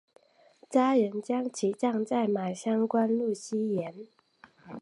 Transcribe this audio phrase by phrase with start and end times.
[0.67, 4.07] 家人将其葬在马乡官路西沿。